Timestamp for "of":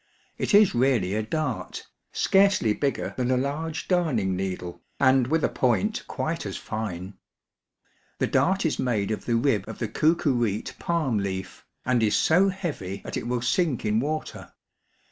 9.11-9.25, 9.69-9.77